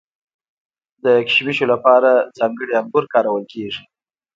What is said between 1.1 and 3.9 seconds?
کشمشو لپاره ځانګړي انګور کارول کیږي.